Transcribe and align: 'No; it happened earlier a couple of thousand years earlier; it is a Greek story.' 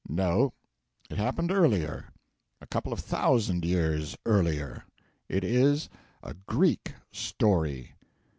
'No; 0.09 0.51
it 1.11 1.17
happened 1.19 1.51
earlier 1.51 2.05
a 2.59 2.65
couple 2.65 2.91
of 2.91 2.97
thousand 3.01 3.63
years 3.63 4.17
earlier; 4.25 4.83
it 5.29 5.43
is 5.43 5.89
a 6.23 6.33
Greek 6.47 6.95
story.' 7.11 7.93